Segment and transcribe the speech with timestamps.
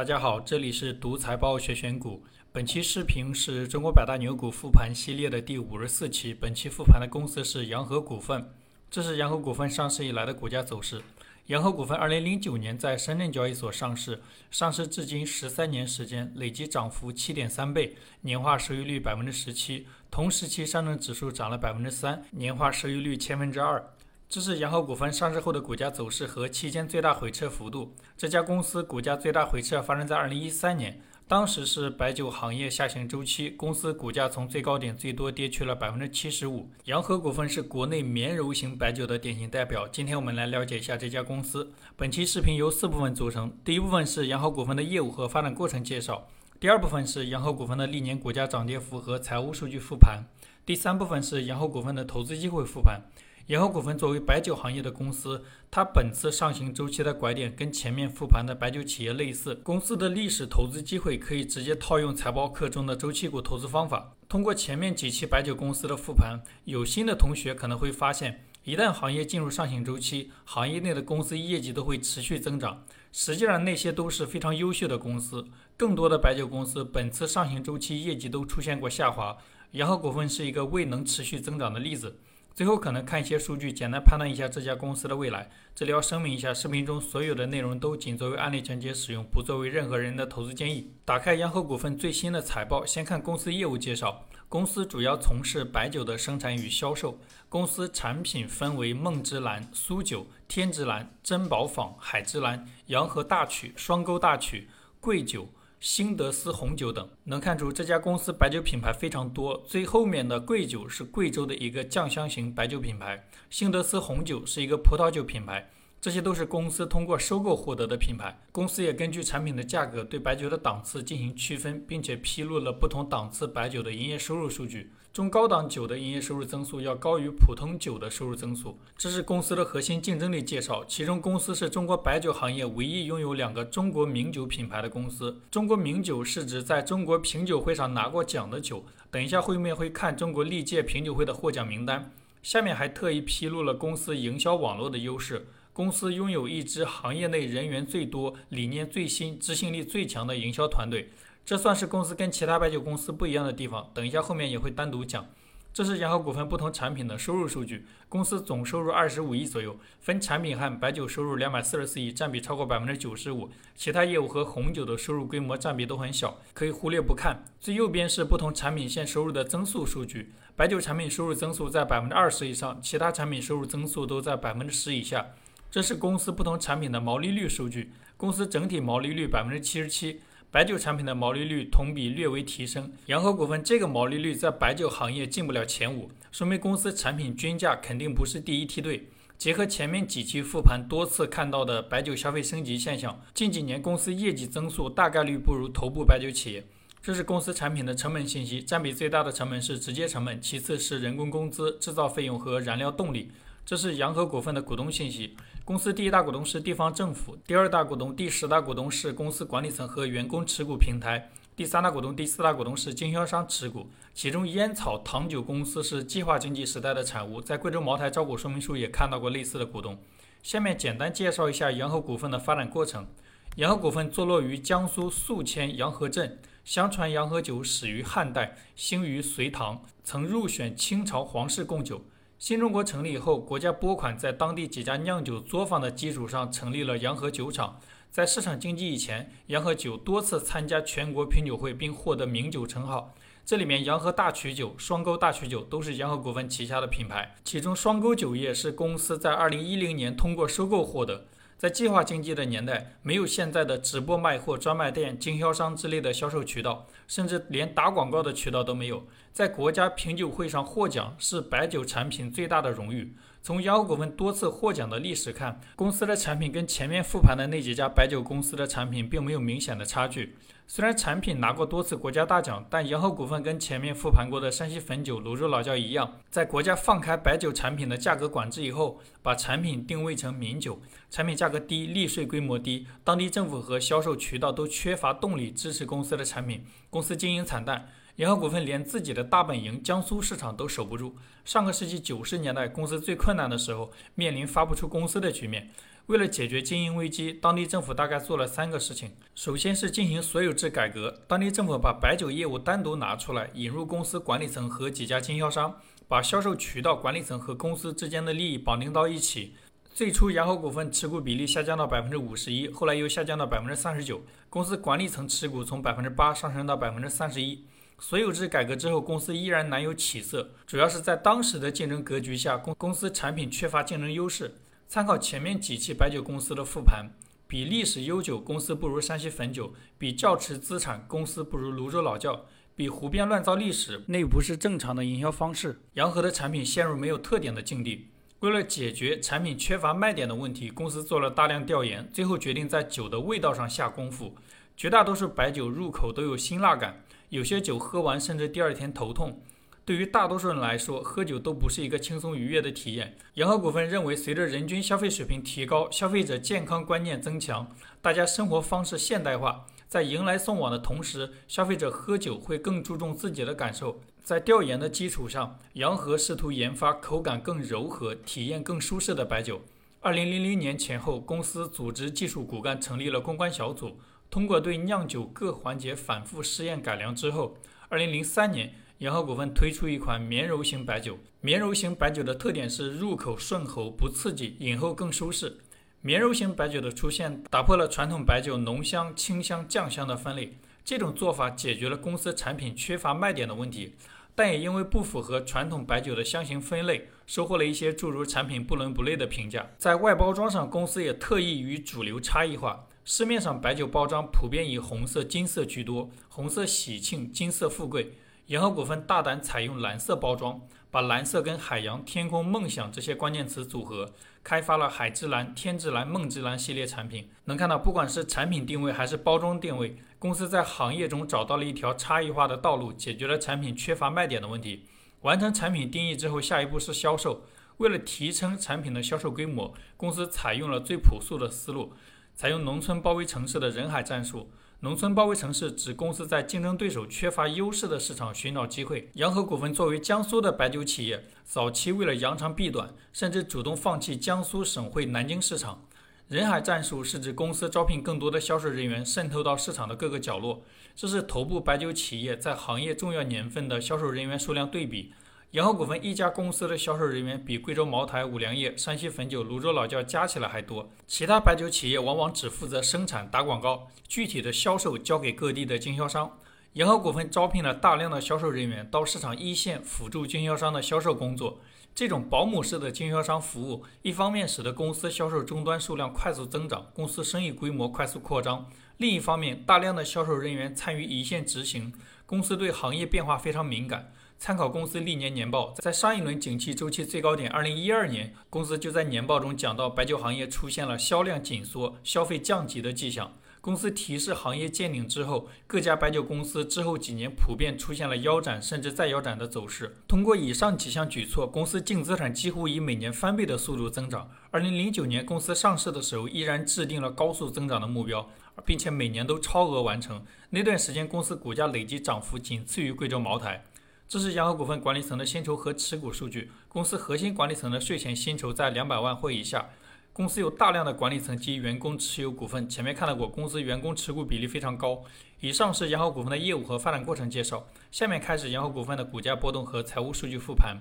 [0.00, 2.24] 大家好，这里是独财报学选股。
[2.52, 6.32] 本期视频是中国百大牛股复盘系列的第五十四期。
[6.32, 8.50] 本期复盘的公司是洋河股份。
[8.90, 11.02] 这是洋河股份上市以来的股价走势。
[11.48, 14.18] 洋河股份二零零九年在深圳交易所上市，
[14.50, 19.86] 上市至今十三年时间，累计涨幅七点三倍，年化收益率百分之十七。
[20.10, 23.84] 同时期上证指数涨了百分之三，年化收益率千分之二。
[24.30, 27.92] 这是洋河股份上市后的股价走势和期间最大回撤幅度。
[28.16, 36.70] 这家公司股价最大回撤发生在二零一三年，当时是白酒行业下行周期，公司股价从最高点最多跌去了百分之七十五。
[36.84, 39.88] 洋河股份是国内绵柔型白酒的典型代表。
[39.88, 41.72] 今天我们来了解一下这家公司。
[41.96, 46.28] 本期视频由四部分组成，第一部分是洋河股份的业务和发展过程介绍，
[46.60, 50.22] 第二部分是洋河股份的历年股价涨跌幅和财务数据复盘，
[50.64, 53.00] 第三部分是洋河股份的投资机会复盘。
[53.50, 59.56] 洋河股份作为白酒行业的公司，它本次上行周期的拐点跟前面复盘的白酒企业类似。
[59.56, 64.14] 公司的历史投资机会可以直接套用财报课中的周期股投资方法。
[64.28, 72.84] 通过前面几期白酒公司的复盘，有心的同学可能会发现，一旦行业进入上行周期，行业内的公司业绩都会持续增长。
[73.10, 75.44] 实际上，那些都是非常优秀的公司。
[75.76, 79.36] 更多的白酒公司本次上行周期业绩都出现过下滑，
[79.72, 82.20] 洋河股份是一个未能持续增长的例子。
[82.54, 85.50] 最后可能看一些数据，简单判断一下这家公司的未来。
[85.74, 90.92] 这里要声明一下，视频中所有的内容都仅作为案例讲解使用，不作为任何人的投资建议。
[91.04, 94.26] 打开洋河股份最新的财报，先看公司业务介绍。
[94.48, 97.18] 公司主要从事白酒的生产与销售。
[97.48, 104.68] 公司产品分为梦之蓝、苏酒、天之蓝、珍宝坊、海之蓝、洋河大曲、双沟大曲、
[105.00, 105.48] 贵酒。
[105.80, 109.56] 新德斯红酒等，能看出这家公司白酒品牌非常多。
[109.66, 115.70] 最后面的贵酒是贵州的一个酱香型白酒品牌，新德斯红酒是一个葡萄酒品牌。
[115.98, 118.38] 这些都是公司通过收购获得的品牌。
[118.52, 124.92] 公司也根据产品的价格对白酒的档次进行区分，并且披露了不同档次白酒的营业收入数据。
[125.12, 130.84] 中高档酒的营业收入增速要高于普通酒的收入增速，这是公司的核心竞争力介绍。
[130.84, 135.40] 其中，公司是中国白酒行业唯一拥有两个中国名酒品牌的公司。
[135.50, 138.84] 中国名酒是指在中国品酒会上拿过奖的酒。
[139.10, 142.12] 等一下，后面会看中国历届品酒会的获奖名单。
[142.44, 145.48] 下面还特意披露了公司营销网络的优势。
[145.72, 151.10] 公司拥有一支行业内人员最多、理念最新、执行力最强的营销团队，
[151.50, 153.90] 这算是公司跟其他白酒公司不一样的地方。
[153.92, 155.26] 等一下后面也会单独讲。
[155.72, 157.88] 这是洋河股份不同产品的收入数据。
[158.08, 163.50] 公司总收入二十五亿左右，分产品和白酒收入两百四十四亿，占比超过百分之九十五。
[163.74, 167.42] 其他业务和红酒的收入规模占比都很小，可以忽略不看。
[167.58, 175.30] 最右边是不同产品线收入的增速数据，白酒产品收入增速在百分之二十以上，其他产品收入增速都在百分之十以下。
[175.68, 180.20] 这是公司不同产品的毛利率数据，公司整体毛利率百分之七十七，
[180.52, 182.92] 白酒产品的毛利率同比略微提升。
[183.06, 189.08] 洋河股份这个毛利率在白酒行业进不了前五，说明公司产品均价肯定不是第一梯队。
[189.38, 196.66] 结合前面几期复盘多次看到的白酒消费升级现象，近几年公司业绩增速大概率不如头部白酒企业。
[197.00, 203.30] 这是公司产品的成本信息，占比最大的成本是直接成本，其次是人工工资、制造费用和燃料动力。
[203.70, 205.36] 这是洋河股份的股东信息。
[205.64, 213.88] 公司第一大股东是地方政府，第二大股东、第十大股东是公司管理层和员工持股平台，第三大股东、第四大股东是经销商持股。
[214.12, 219.96] 其中，烟草糖酒公司是计划经济时代的产物，在贵州茅台招股说明书也看到过类似的股东。
[220.42, 223.06] 下面简单介绍一下洋河股份的发展过程。
[223.54, 232.02] 洋河股份坐落于江苏宿迁洋河镇，相传洋河酒始于汉代，兴于隋唐，曾入选清朝皇室贡酒。
[232.40, 237.78] 新中国成立以后，国家拨款在当地几家酿酒作坊的基础上成立了洋河酒厂。
[238.10, 243.14] 在市场经济以前，洋河酒多次参加全国品酒会，并获得名酒称号。
[243.44, 251.26] 这里面洋河大曲酒、双沟大曲酒都是洋河股份旗下的品牌，其中双沟酒业是公司在2010年通过收购获得。
[251.58, 259.04] 在计划经济的年代，没有现在的直播卖货、专卖店、经销商之类的销售渠道，甚至连打广告的渠道都没有。
[259.32, 263.12] 在国家品酒会上获奖是白酒产品最大的荣誉。
[263.42, 270.36] 从洋河股份多次获奖的历史看，公司的产品跟前面复盘的那几家白酒公司的产品并没有明显的差距。
[270.66, 280.80] 虽然产品拿过多次国家大奖，但洋河股份跟前面复盘过的山西汾酒、泸州老窖一样，在国家放开白酒产品的价格管制以后，把产品定位成名酒，
[281.10, 287.88] 产品价格低，利税规模低，当地政府和销售渠道都缺乏动力支持公司的产品，公司经营惨淡。
[288.16, 291.16] 洋河股份连自己的大本营江苏市场都守不住。
[291.44, 295.70] 上个世纪九十年代，公司最困难的时候，面临发不出公司的局面。
[296.06, 299.12] 为了解决经营危机，当地政府大概做了三个事情。
[299.34, 305.76] 首先是进行所有制改革，当地政府把白酒业务单独拿出来，引入公司管理层和几家经销商，
[306.08, 309.54] 把销售渠道管理层和公司之间的利益绑定到一起。
[310.00, 314.22] 最初，洋河股份持股比例下降到百分之五十一，后来又下降到百分之三十九。
[314.48, 317.66] 公司管理层持股从百分之八上升到百分之三十一。
[317.98, 324.54] 所有制改革之后，公司依然难有起色，主要是在当时的竞争格局下，公公司产品缺乏竞争优势。
[324.88, 327.10] 参考前面几期白酒公司的复盘，
[327.46, 335.82] 比历史悠久公司不如山西汾酒，比窖池资产公司不如泸州老窖，比胡编乱造历史，那不是正常的营销方式。
[335.92, 338.06] 洋河的产品陷入没有特点的境地。
[338.40, 344.34] 为了解决产品缺乏卖点的问题，公司做了大量调研，最后决定在酒的味道上下功夫。
[344.74, 349.42] 绝大多数白酒入口都有辛辣感，有些酒喝完甚至第二天头痛。
[349.84, 353.14] 对于大多数人来说，喝酒都不是一个轻松愉悦的体验。
[353.34, 357.70] 洋河股份认为，随着人均消费水平提高，消费者健康观念增强，
[358.00, 364.00] 大家生活方式现代化，在迎来送往的同时，消费者喝酒会更注重自己的感受。
[364.22, 369.62] 在调研的基础上，洋河试图研发口感更柔和、体验更舒适的白酒。
[369.98, 373.98] 二零零零年前后，公司组织技术骨干成立了公关小组，
[374.30, 377.56] 通过对酿酒各环节反复试验改良之后，
[377.88, 378.72] 二零零三年。
[378.98, 381.18] 洋河股份推出一款绵柔型白酒。
[381.40, 385.56] 绵柔型白酒的特点是入口顺喉，不刺激，饮后更舒适。
[386.02, 390.56] 绵柔型白酒的出现，打破了传统白酒浓香、清香、酱香的分类。
[390.82, 393.94] 这种做法解决了公司产品缺乏卖点的问题，
[394.34, 399.66] 但也因为不符合传统白酒的香型分类，收获了一些诸如产品不伦不类的评价。
[399.76, 402.86] 在外包装上，公司也特意与主流差异化。
[403.04, 408.14] 市面上白酒包装普遍以红色、金色居多，红色喜庆，金色富贵。
[408.46, 417.28] 洋河股份大胆采用蓝色包装，把蓝色跟海洋、天空、梦想这些关键词组合，开发了海之蓝、天之蓝、梦之蓝系列产品。
[417.44, 424.86] 能看到，不管是产品定位还是包装定位，公司在行业中找到了一条差异化的道路，解决了产品缺乏卖点的问题。
[425.22, 427.44] 完成产品定义之后，下一步是销售。
[427.76, 431.92] 为了提升产品的销售规模，公司采用了最朴素的思路，
[432.34, 434.50] 采用农村包围城市的人海战术。
[434.82, 439.10] 农村包围城市指公司在竞争对手缺乏优势的市场寻找机会。
[439.16, 445.84] 洋河股份作为江苏的白酒企业，早期为了扬长避短，甚至主动放弃江苏省会南京市场。
[446.28, 450.62] 人海战术是指公司招聘更多的销售人员，渗透到市场的各个角落。
[450.96, 455.12] 这是头部白酒企业在行业重要年份的销售人员数量对比。
[455.52, 460.88] 洋河股份一家公司的销售人员比贵州茅台、五粮液、山西汾酒、泸州老窖加起来还多。
[461.08, 466.38] 其他白酒企业往往只负责生产、打广告，具体的销售交给各地的经销商。
[466.74, 471.58] 洋河股份招聘了大量的销售人员到市场一线辅助经销商的销售工作。
[471.96, 478.66] 这种保姆式的经销商服务，一方面使得公司销售终端数量快速增长，公司生意规模快速扩张；
[478.98, 481.92] 另一方面，大量的销售人员参与一线执行，
[482.24, 484.12] 公司对行业变化非常敏感。
[484.40, 493.34] 参考公司历年年报，在上一轮景气周期最高点二零一二年，公司就在年报中讲到，白酒行业出现了销量紧缩、消费降级的迹象。
[493.60, 499.94] 公司提示行业见顶之后，各家白酒公司之后几年普遍出现了腰斩甚至再腰斩的走势。
[500.08, 504.30] 通过以上几项举措，公司净资产几乎以每年翻倍的速度增长。
[504.50, 508.26] 二零零九年公司上市的时候，依然制定了高速增长的目标，
[508.64, 510.24] 并且每年都超额完成。
[510.48, 513.62] 那段时间，公司股价累计涨幅仅次于贵州茅台。
[514.10, 516.50] 这是洋河股份管理层的薪酬和持股数据。
[516.66, 519.70] 公司核心管理层的税前薪酬在两百万或以下。
[520.12, 522.68] 公司有大量的管理层及员工持有股份。
[522.68, 525.04] 前面看到过，公司员工持股比例非常高。
[525.38, 527.64] 以上是洋河股份的业务和发展过程介绍。
[527.92, 530.78] 下面开始洋河股份的股价波动和财务数据复盘。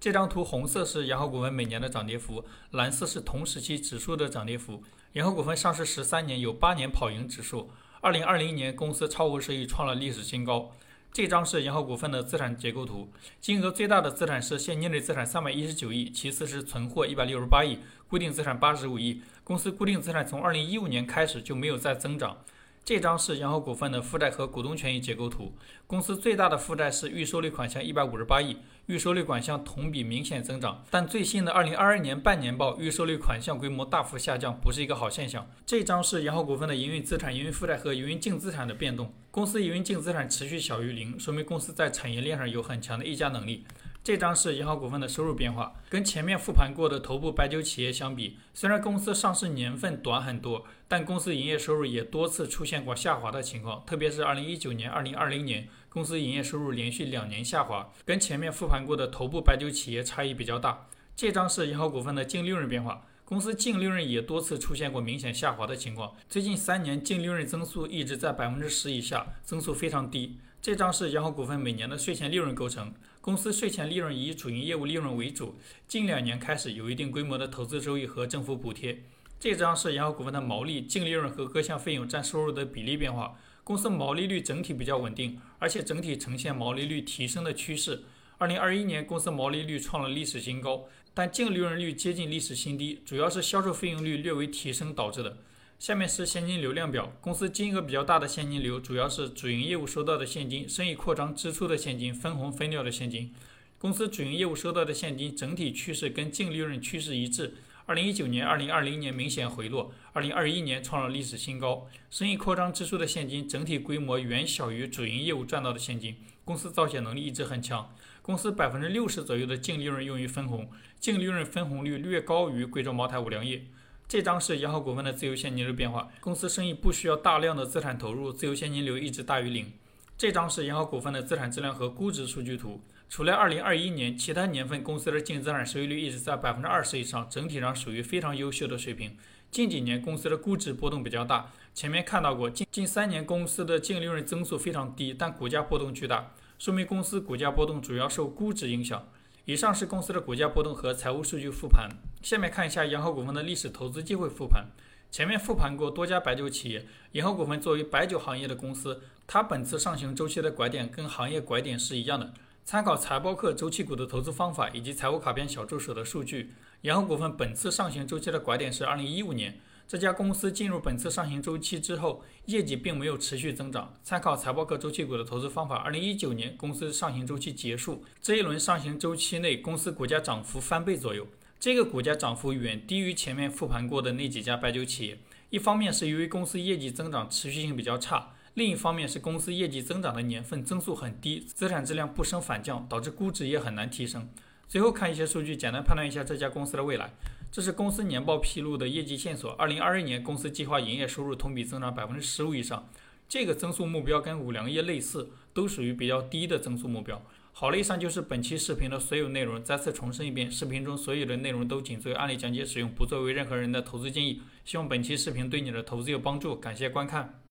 [0.00, 4.82] 这张图红色是洋河股份每年的涨跌幅，蓝色是同时期指数的涨跌幅。
[5.12, 7.68] 洋河股份上市十三年，有八年跑赢指数。
[8.00, 10.72] 二零二零年，公司超额收益创了历史新高。
[11.12, 17.78] 这张是洋河股份的资产结构图，金额最大的资产是现金类资产三百一十九亿，其次是存货一百六十八亿，
[18.08, 19.20] 固定资产八十五亿。
[19.44, 22.38] 公司固定资产从二零一五年开始就没有再增长。
[22.84, 25.54] 这张是洋河股份的负债和股东权益结构图，
[25.86, 35.48] 公司最大的负债是预收率款项一百五十八亿，预收率款项同比明显增长，但最新的二零二二年半年报预收率款项规模大幅下降，不是一个好现象。
[35.64, 39.14] 这张是洋河股份的营运资产、营运负债和营运净资产的变动。
[39.30, 43.64] 公司营运净资产持续小于零，说明公司在产业链上有很强的溢价能力。
[44.04, 60.88] 这张是银行股份的收入变化，跟前面复盘过的头部白酒企业相比，虽然公司上市年份短很多，但公司营业收入也多次出现过下滑的情况，特别是2019年、2020年，公司营业收入连续两年下滑，跟前面复盘过的头部白酒企业差异比较大。
[61.14, 63.06] 这张是银行股份的净利润变化。
[63.24, 70.38] 公司净利润也多次出现过明显下滑的情况，最近三年净利润增速一直在百分之十以下，增速非常低。
[70.60, 72.92] 这张是洋河股份每年的税前利润构成，
[73.22, 75.54] 公司税前利润以主营业务利润为主，
[75.86, 79.04] 近两年开始有一定规模的投资收益和政府补贴。
[79.38, 83.38] 这张是洋河股份的毛利、净利润和各项费用占收入的比例变化。
[83.62, 88.02] 公司毛利率整体比较稳定，而且整体呈现毛利率提升的趋势。
[88.38, 95.36] 二零二一年公司毛利率创了历史新高，但净利润率接近历史新低，主要是销售费用率略微提升导致的。
[95.82, 103.34] 下面是现金流量表，公司金额比较大的现金流主要是主营业务收到的现金、生意扩张支出的现金、分红分掉的现金。
[103.80, 107.54] 公司主营业务收到的现金整体趋势跟净利润趋势一致。
[107.86, 111.88] 二零一九年、二零二零年明显回落，二零二一年创了历史新高。
[112.08, 116.14] 生意扩张支出的现金整体规模远小于主营业务赚到的现金。
[116.44, 120.70] 公司造血能力一直很强，公司百分之六十左右的净利润用于分红，
[121.00, 123.64] 净利润分红率略高于贵州茅台、五粮液。
[124.12, 129.72] 这张是洋河股份的自由现金流变化，公司生意不需要大量的资产投入，自由现金流一直大于零。
[130.18, 132.78] 这张是洋河股份的资产质量和估值数据图。
[133.08, 139.16] 除了2021年，其他年份公司的净资产收益率一直在百分之二十以上，整体上属于非常优秀的水平。
[139.50, 149.08] 近几年公司的估值波动比较大，前面看到过，近近三年公司的净利润增速非常低，但股价波动巨大，说明公司股价波动主要受估值影响。
[149.44, 151.88] 以上是公司的股价波动和财务数据复盘。
[152.22, 154.66] 下面看一下洋河股份的历史投资机会复盘。
[155.10, 162.32] 前面复盘过多家白酒企业，洋河股份作为白酒行业的公司，它本次上行周期的拐点跟行业拐点是一样的。
[162.64, 169.58] 参考财报课周期股的投资方法以及财务卡片小助手的数据，洋河股份本次上行周期的拐点是二零一五年。
[169.86, 173.94] 这家公司进入本次上行周期之后，业绩并没有持续增长。
[174.02, 181.26] 参考财报课周期股的投资方法，二零一九年公司上行周期结束，这一轮上行周期内，公司股价涨幅翻倍左右。
[181.60, 185.18] 这个股价涨幅远低于前面复盘过的那几家白酒企业。
[185.50, 188.30] 一方面是由于公司业绩增长持续性比较差。
[188.54, 194.28] 另一方面是公司业绩增长的年份增速很低，资产质量不升反降，导致估值也很难提升。
[194.68, 197.12] 最后看一些数据，简单判断一下这家公司的未来。
[197.52, 199.52] 这是公司年报披露的业绩线索。
[199.52, 202.88] 二零二一年公司计划营业收入同比增长百分之十五以上，
[203.28, 207.22] 这个增速目标跟五粮液类似，都属于比较低的增速目标。
[207.52, 209.62] 好了，以上就是本期视频的所有内容。
[209.62, 214.40] 再次重申一遍，视频中所有的内容都仅作为案例讲解使用，不作为任何人的投资建议。
[214.64, 217.38] 希望本期视频对你的投资有帮助，感谢观看。